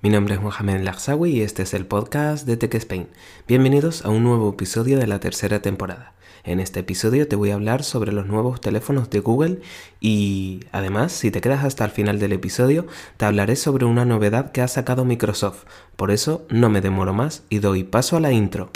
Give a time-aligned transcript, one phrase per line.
[0.00, 3.08] Mi nombre es Mohamed Lagsawi y este es el podcast de Tech Spain.
[3.48, 6.12] Bienvenidos a un nuevo episodio de la tercera temporada.
[6.44, 9.58] En este episodio te voy a hablar sobre los nuevos teléfonos de Google
[9.98, 14.52] y además, si te quedas hasta el final del episodio, te hablaré sobre una novedad
[14.52, 15.64] que ha sacado Microsoft.
[15.96, 18.70] Por eso no me demoro más y doy paso a la intro.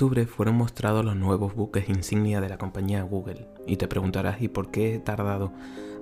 [0.00, 4.48] Octubre fueron mostrados los nuevos buques insignia de la compañía Google y te preguntarás ¿y
[4.48, 5.52] por qué he tardado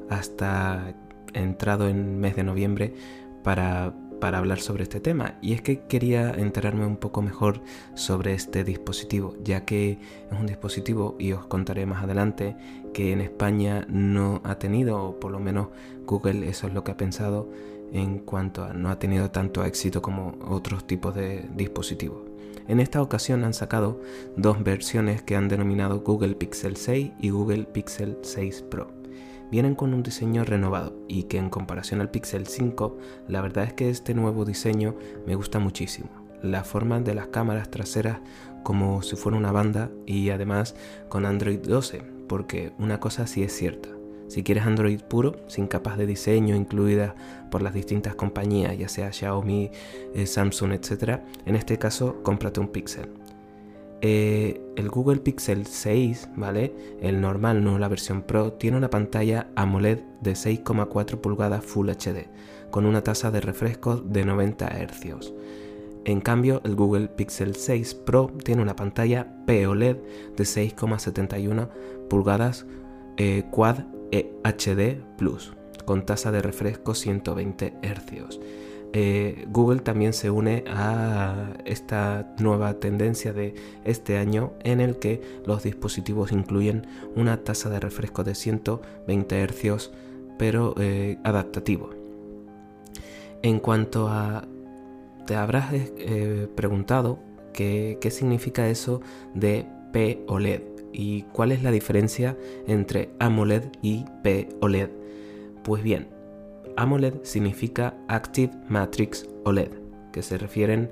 [0.08, 0.94] hasta
[1.34, 2.94] entrado en mes de noviembre
[3.42, 5.34] para, para hablar sobre este tema?
[5.42, 7.60] Y es que quería enterarme un poco mejor
[7.94, 9.98] sobre este dispositivo, ya que
[10.30, 12.54] es un dispositivo, y os contaré más adelante,
[12.94, 15.70] que en España no ha tenido, o por lo menos
[16.06, 17.50] Google eso es lo que ha pensado,
[17.92, 22.27] en cuanto a no ha tenido tanto éxito como otros tipos de dispositivos.
[22.68, 23.98] En esta ocasión han sacado
[24.36, 28.92] dos versiones que han denominado Google Pixel 6 y Google Pixel 6 Pro.
[29.50, 33.72] Vienen con un diseño renovado y que en comparación al Pixel 5, la verdad es
[33.72, 34.94] que este nuevo diseño
[35.26, 36.10] me gusta muchísimo.
[36.42, 38.18] La forma de las cámaras traseras
[38.64, 40.76] como si fuera una banda y además
[41.08, 43.88] con Android 12, porque una cosa sí es cierta,
[44.28, 47.14] si quieres Android puro, sin capas de diseño incluidas
[47.50, 49.70] por las distintas compañías, ya sea Xiaomi,
[50.14, 53.08] eh, Samsung, etc., en este caso cómprate un Pixel.
[54.00, 56.72] Eh, el Google Pixel 6, ¿vale?
[57.00, 62.28] El normal, no la versión Pro, tiene una pantalla AMOLED de 6,4 pulgadas Full HD,
[62.70, 65.32] con una tasa de refresco de 90 Hz.
[66.04, 69.96] En cambio, el Google Pixel 6 Pro tiene una pantalla POLED
[70.36, 71.68] de 6,71
[72.08, 72.66] pulgadas
[73.16, 75.52] eh, Quad HD Plus
[75.84, 78.38] con tasa de refresco 120 Hz.
[78.92, 85.22] Eh, Google también se une a esta nueva tendencia de este año en el que
[85.46, 89.90] los dispositivos incluyen una tasa de refresco de 120 Hz
[90.38, 91.90] pero eh, adaptativo.
[93.42, 94.46] En cuanto a...
[95.26, 97.18] Te habrás eh, preguntado
[97.52, 99.02] qué significa eso
[99.34, 104.04] de POLED ¿Y cuál es la diferencia entre AMOLED y
[104.60, 104.90] POLED?
[105.62, 106.08] Pues bien,
[106.76, 109.70] AMOLED significa Active Matrix OLED,
[110.12, 110.90] que se refieren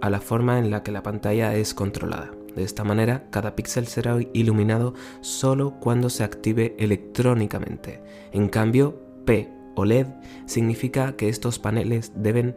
[0.00, 2.30] a la forma en la que la pantalla es controlada.
[2.54, 8.02] De esta manera, cada píxel será iluminado solo cuando se active electrónicamente.
[8.32, 10.06] En cambio, P OLED
[10.46, 12.54] significa que estos paneles deben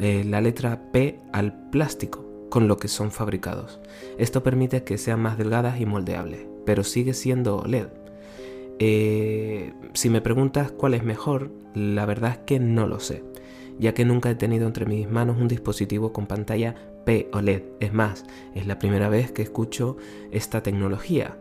[0.00, 3.80] eh, la letra P al plástico, con lo que son fabricados.
[4.18, 7.86] Esto permite que sean más delgadas y moldeables, pero sigue siendo LED.
[8.78, 13.24] Eh, si me preguntas cuál es mejor, la verdad es que no lo sé,
[13.78, 16.74] ya que nunca he tenido entre mis manos un dispositivo con pantalla
[17.06, 17.62] P OLED.
[17.80, 19.96] Es más, es la primera vez que escucho
[20.30, 21.38] esta tecnología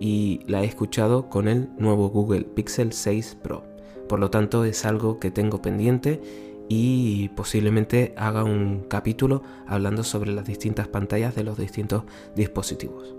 [0.00, 3.64] y la he escuchado con el nuevo Google Pixel 6 Pro.
[4.08, 6.22] Por lo tanto, es algo que tengo pendiente
[6.68, 12.04] y posiblemente haga un capítulo hablando sobre las distintas pantallas de los distintos
[12.34, 13.14] dispositivos.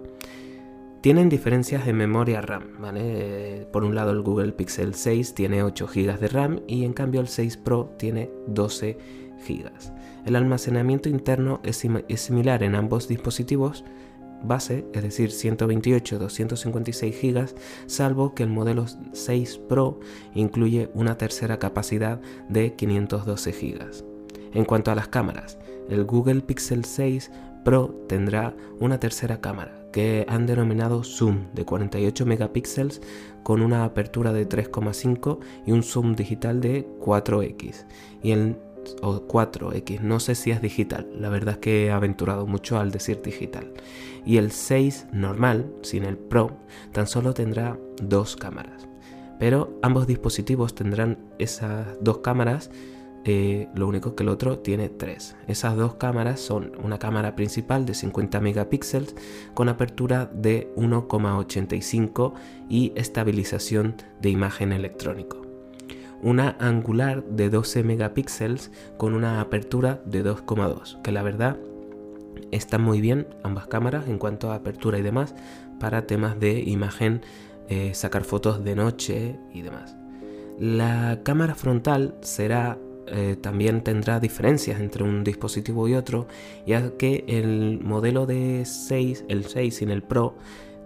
[1.02, 3.68] Tienen diferencias de memoria RAM, ¿vale?
[3.72, 7.22] Por un lado el Google Pixel 6 tiene 8 GB de RAM y en cambio
[7.22, 8.98] el 6 Pro tiene 12
[9.48, 9.70] GB.
[10.26, 11.86] El almacenamiento interno es
[12.16, 13.84] similar en ambos dispositivos,
[14.48, 17.56] base, es decir, 128 256 GB,
[17.88, 20.00] salvo que el modelo 6 Pro
[20.34, 22.20] incluye una tercera capacidad
[22.50, 24.16] de 512 GB.
[24.54, 25.58] En cuanto a las cámaras,
[25.90, 27.32] el Google Pixel 6
[27.64, 33.02] Pro tendrá una tercera cámara que han denominado zoom de 48 megapíxeles
[33.44, 37.86] con una apertura de 3,5 y un zoom digital de 4x
[38.22, 38.58] y el
[39.02, 42.92] o 4X, no sé si es digital, la verdad es que he aventurado mucho al
[42.92, 43.74] decir digital.
[44.26, 46.58] Y el 6 normal, sin el Pro,
[46.92, 48.88] tan solo tendrá dos cámaras.
[49.40, 52.72] Pero ambos dispositivos tendrán esas dos cámaras,
[53.26, 55.36] eh, lo único que el otro tiene tres.
[55.48, 59.16] Esas dos cámaras son una cámara principal de 50 megapíxeles
[59.54, 62.34] con apertura de 1,85
[62.70, 65.45] y estabilización de imagen electrónico
[66.22, 71.58] una angular de 12 megapíxeles con una apertura de 2,2, que la verdad
[72.52, 75.36] están muy bien ambas cámaras en cuanto a apertura y demás
[75.80, 77.22] para temas de imagen,
[77.68, 79.96] eh, sacar fotos de noche y demás.
[80.60, 82.78] La cámara frontal será
[83.08, 86.28] eh, también tendrá diferencias entre un dispositivo y otro,
[86.66, 90.36] ya que el modelo de 6, el 6 sin el Pro,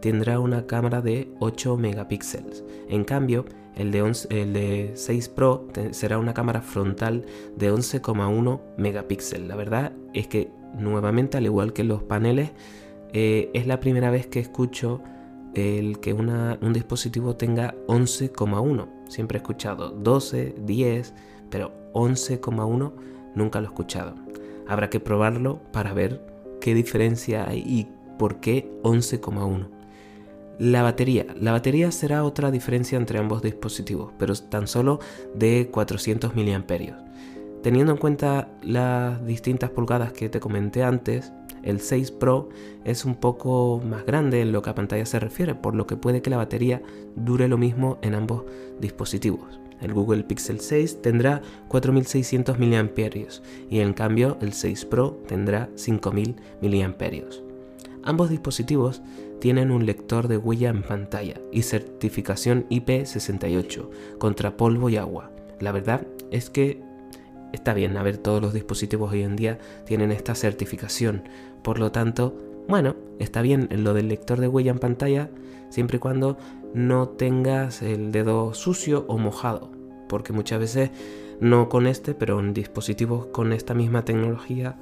[0.02, 2.64] tendrá una cámara de 8 megapíxeles.
[2.90, 3.46] En cambio,
[3.80, 9.48] El de, el de 6 Pro será una cámara frontal de 11,1 megapíxeles.
[9.48, 12.52] La verdad es que nuevamente, al igual que los paneles,
[13.14, 15.02] eh, es la primera vez que escucho
[15.54, 18.88] que un dispositivo tenga 11,1.
[19.08, 21.14] Siempre he escuchado 12, 10,
[21.50, 22.94] pero 11,1
[23.36, 24.16] nunca lo he escuchado.
[24.68, 26.22] Habrá que probarlo para ver
[26.62, 27.88] qué diferencia hay y
[28.18, 29.79] por qué 11,1.
[30.60, 31.26] La batería.
[31.40, 35.00] La batería será otra diferencia entre ambos dispositivos, pero tan solo
[35.34, 36.66] de 400 mAh.
[37.64, 41.32] Teniendo en cuenta las distintas pulgadas que te comenté antes,
[41.64, 42.50] el 6 Pro
[42.84, 45.96] es un poco más grande en lo que a pantalla se refiere, por lo que
[45.96, 46.82] puede que la batería
[47.16, 48.44] dure lo mismo en ambos
[48.82, 49.62] dispositivos.
[49.80, 52.90] El Google Pixel 6 tendrá 4600 mAh
[53.70, 57.50] y en cambio el 6 Pro tendrá 5000 mAh.
[58.04, 59.02] Ambos dispositivos
[59.40, 65.32] tienen un lector de huella en pantalla y certificación IP68 contra polvo y agua.
[65.60, 66.82] La verdad es que
[67.54, 71.24] está bien, a ver, todos los dispositivos hoy en día tienen esta certificación.
[71.64, 72.38] Por lo tanto,
[72.68, 75.30] bueno, está bien lo del lector de huella en pantalla
[75.70, 76.38] siempre y cuando
[76.74, 79.72] no tengas el dedo sucio o mojado.
[80.08, 80.92] Porque muchas veces,
[81.40, 84.78] no con este, pero en dispositivos con esta misma tecnología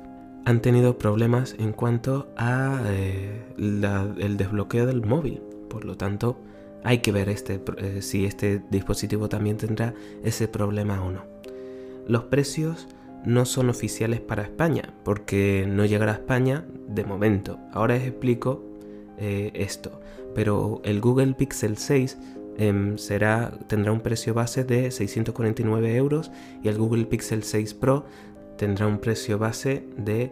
[0.48, 5.42] han tenido problemas en cuanto a eh, el desbloqueo del móvil.
[5.70, 6.40] Por lo tanto,
[6.86, 11.26] hay que ver este, eh, si este dispositivo también tendrá ese problema o no.
[12.08, 12.88] Los precios
[13.26, 17.60] no son oficiales para España, porque no llegará a España de momento.
[17.74, 18.64] Ahora os explico
[19.18, 20.00] eh, esto.
[20.34, 22.18] Pero el Google Pixel 6
[22.58, 26.32] em, será, tendrá un precio base de 649 euros
[26.64, 28.06] y el Google Pixel 6 Pro
[28.58, 30.32] tendrá un precio base de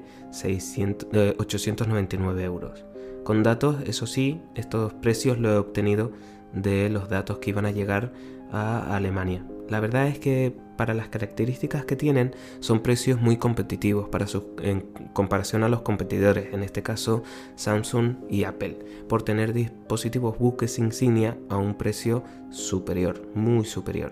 [1.38, 2.86] 899 euros.
[3.24, 6.12] Con datos, eso sí, estos precios los he obtenido
[6.54, 8.13] de los datos que iban a llegar
[8.51, 9.45] a Alemania.
[9.69, 14.27] La verdad es que para las características que tienen son precios muy competitivos para
[14.62, 14.81] en
[15.13, 17.24] comparación a los competidores, en este caso
[17.56, 18.77] Samsung y Apple,
[19.10, 24.12] por tener dispositivos buques insignia a un precio superior, muy superior.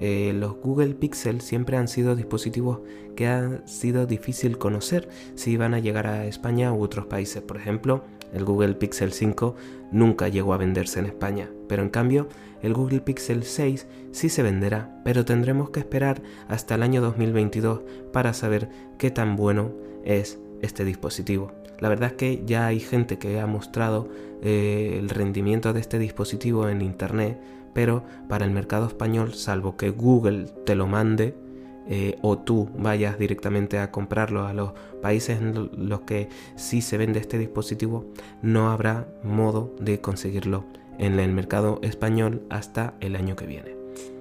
[0.00, 2.80] Eh, los Google Pixel siempre han sido dispositivos
[3.14, 7.42] que han sido difícil conocer si iban a llegar a España u otros países.
[7.42, 8.02] Por ejemplo,
[8.32, 9.54] el Google Pixel 5
[9.92, 12.28] nunca llegó a venderse en España, pero en cambio
[12.62, 17.82] el Google Pixel 6 sí se venderá, pero tendremos que esperar hasta el año 2022
[18.12, 18.68] para saber
[18.98, 19.72] qué tan bueno
[20.04, 21.52] es este dispositivo.
[21.80, 24.08] La verdad es que ya hay gente que ha mostrado
[24.42, 27.40] eh, el rendimiento de este dispositivo en internet,
[27.72, 31.34] pero para el mercado español, salvo que Google te lo mande,
[31.88, 34.72] eh, o tú vayas directamente a comprarlo a los
[35.02, 38.04] países en los que sí se vende este dispositivo,
[38.42, 40.64] no habrá modo de conseguirlo
[40.98, 43.74] en el mercado español hasta el año que viene.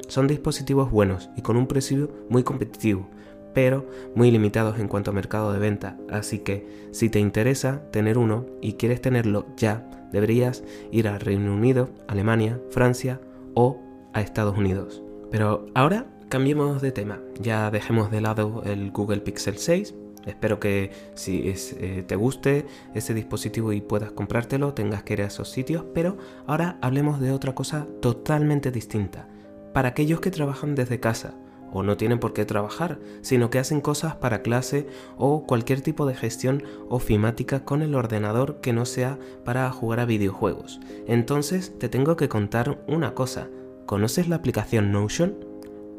[0.07, 3.07] Son dispositivos buenos y con un precio muy competitivo,
[3.53, 3.85] pero
[4.15, 8.45] muy limitados en cuanto a mercado de venta, así que si te interesa tener uno
[8.61, 13.19] y quieres tenerlo ya, deberías ir a Reino Unido, Alemania, Francia
[13.53, 13.81] o
[14.13, 15.03] a Estados Unidos.
[15.31, 19.93] Pero ahora cambiemos de tema, ya dejemos de lado el Google Pixel 6
[20.25, 25.25] Espero que si eh, te guste ese dispositivo y puedas comprártelo, tengas que ir a
[25.25, 29.27] esos sitios, pero ahora hablemos de otra cosa totalmente distinta.
[29.73, 31.35] Para aquellos que trabajan desde casa,
[31.71, 36.05] o no tienen por qué trabajar, sino que hacen cosas para clase o cualquier tipo
[36.05, 40.79] de gestión ofimática con el ordenador que no sea para jugar a videojuegos.
[41.07, 43.47] Entonces te tengo que contar una cosa.
[43.85, 45.45] ¿Conoces la aplicación Notion?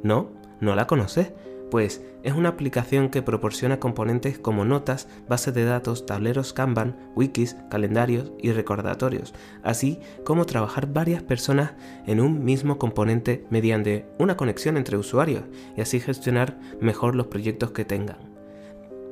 [0.02, 0.30] ¿No?
[0.60, 1.32] ¿No la conoces?
[1.70, 7.56] Pues es una aplicación que proporciona componentes como notas, bases de datos, tableros Kanban, wikis,
[7.70, 11.72] calendarios y recordatorios, así como trabajar varias personas
[12.06, 15.44] en un mismo componente mediante una conexión entre usuarios
[15.76, 18.18] y así gestionar mejor los proyectos que tengan.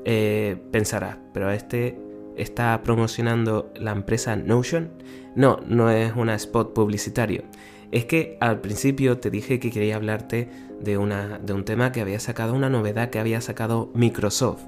[0.04, 1.98] Eh, pensarás, pero este
[2.36, 4.90] está promocionando la empresa Notion.
[5.34, 7.42] No, no es una spot publicitario.
[7.90, 10.50] Es que al principio te dije que quería hablarte
[10.80, 14.62] de, una, de un tema que había sacado, una novedad que había sacado Microsoft.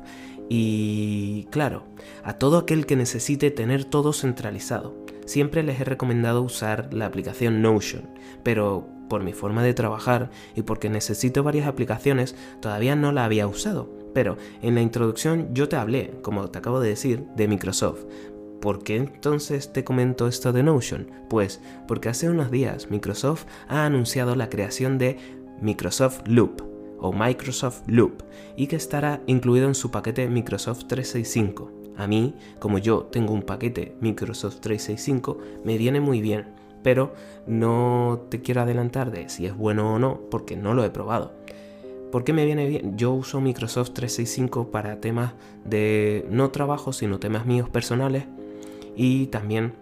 [0.49, 1.85] Y claro,
[2.25, 7.63] a todo aquel que necesite tener todo centralizado, siempre les he recomendado usar la aplicación
[7.63, 8.03] Notion,
[8.43, 13.47] pero por mi forma de trabajar y porque necesito varias aplicaciones, todavía no la había
[13.47, 13.91] usado.
[14.15, 18.05] Pero en la introducción yo te hablé, como te acabo de decir, de Microsoft.
[18.61, 21.11] ¿Por qué entonces te comento esto de Notion?
[21.29, 25.19] Pues porque hace unos días Microsoft ha anunciado la creación de
[25.61, 26.63] Microsoft Loop
[26.99, 28.23] o Microsoft Loop
[28.57, 31.73] y que estará incluido en su paquete Microsoft 365.
[31.97, 37.13] A mí, como yo tengo un paquete Microsoft 365, me viene muy bien pero
[37.47, 41.33] no te quiero adelantar de si es bueno o no porque no lo he probado.
[42.11, 42.97] ¿Por qué me viene bien?
[42.97, 48.25] Yo uso Microsoft 365 para temas de no trabajo, sino temas míos personales
[48.97, 49.75] y también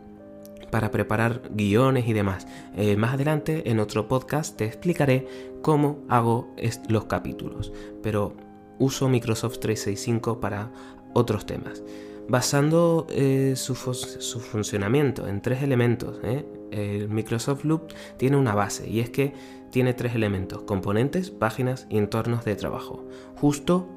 [0.71, 2.47] para preparar guiones y demás.
[2.77, 5.27] Eh, más adelante en otro podcast te explicaré
[5.63, 6.55] cómo hago
[6.89, 7.73] los capítulos,
[8.03, 8.35] pero
[8.79, 10.71] uso Microsoft 365 para
[11.15, 11.83] otros temas.
[12.29, 16.45] Basando eh, su, funcionamiento en tres elementos, ¿eh?
[16.71, 19.33] el Microsoft Loop tiene una base y es que
[19.71, 23.07] tiene tres elementos, componentes, páginas y entornos de trabajo.
[23.37, 23.89] Justo,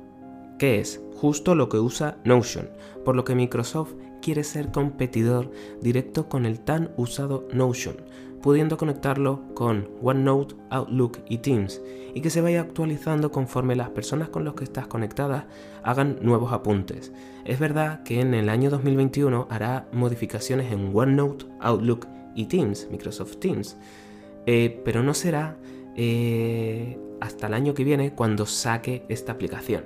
[0.60, 1.02] ¿qué es?
[1.16, 2.70] Justo lo que usa Notion,
[3.04, 5.52] por lo que Microsoft quiere ser competidor
[5.82, 7.98] directo con el tan usado Notion,
[8.42, 11.82] pudiendo conectarlo con OneNote, Outlook y Teams,
[12.14, 15.46] y que se vaya actualizando conforme las personas con las que estás conectadas
[15.84, 17.12] hagan nuevos apuntes.
[17.46, 23.38] Es verdad que en el año 2021 hará modificaciones en OneNote, Outlook y Teams, Microsoft
[23.38, 23.78] Teams,
[24.46, 25.58] eh, pero no será
[25.96, 29.86] eh, hasta el año que viene cuando saque esta aplicación.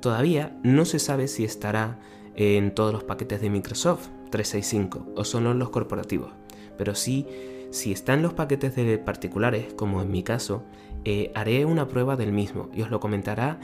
[0.00, 1.98] Todavía no se sabe si estará
[2.36, 6.32] en todos los paquetes de Microsoft 365 o solo en los corporativos,
[6.76, 7.26] pero sí,
[7.70, 10.64] si está en los paquetes de particulares, como en mi caso,
[11.04, 13.58] eh, haré una prueba del mismo y os lo, comentará,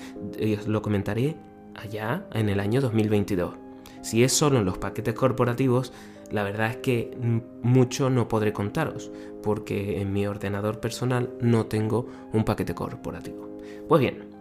[0.59, 1.37] os lo comentaré
[1.75, 3.55] allá en el año 2022.
[4.03, 5.93] Si es solo en los paquetes corporativos,
[6.31, 7.17] la verdad es que
[7.63, 9.11] mucho no podré contaros,
[9.43, 13.59] porque en mi ordenador personal no tengo un paquete corporativo.
[13.89, 14.36] Pues bien,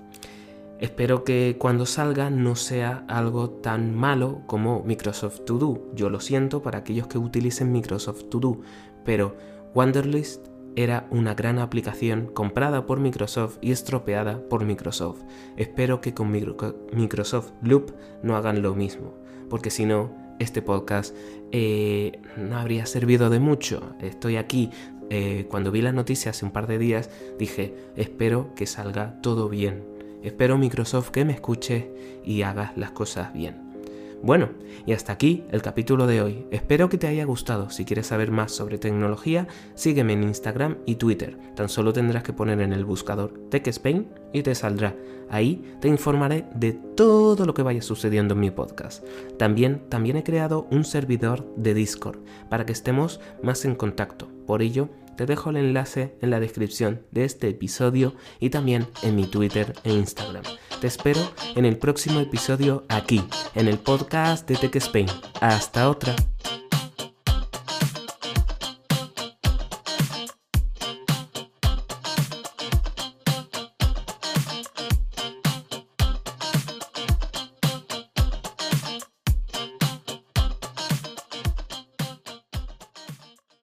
[0.79, 5.91] espero que cuando salga no sea algo tan malo como Microsoft To Do.
[5.93, 8.61] Yo lo siento para aquellos que utilicen Microsoft To Do,
[9.03, 9.35] pero
[9.73, 15.21] Wanderlist era una gran aplicación comprada por Microsoft y estropeada por Microsoft.
[15.57, 19.13] Espero que con Microsoft Loop no hagan lo mismo,
[19.49, 21.15] porque si no, este podcast
[21.51, 23.95] eh, no habría servido de mucho.
[24.01, 24.69] Estoy aquí.
[25.09, 29.49] Eh, cuando vi las noticias hace un par de días, dije, espero que salga todo
[29.49, 29.94] bien.
[30.25, 31.91] Espero Microsoft que me escuche
[32.25, 33.65] y haga las cosas bien.
[34.23, 34.49] Bueno,
[34.87, 36.47] y hasta aquí el capítulo de hoy.
[36.49, 37.69] Espero que te haya gustado.
[37.69, 41.37] Si quieres saber más sobre tecnología, sígueme en Instagram y Twitter.
[41.55, 44.95] Tan solo tendrás que poner en el buscador TechSpain y te saldrá.
[45.29, 49.05] Ahí te informaré de todo lo que vaya sucediendo en mi podcast.
[49.37, 52.17] También, también he creado un servidor de Discord
[52.49, 54.27] para que estemos más en contacto.
[54.47, 59.15] Por ello, te dejo el enlace en la descripción de este episodio y también en
[59.15, 60.43] mi Twitter e Instagram.
[60.81, 61.21] Te espero
[61.55, 63.23] en el próximo episodio aquí,
[63.55, 65.07] en el podcast de Tech Spain.
[65.41, 66.15] Hasta otra.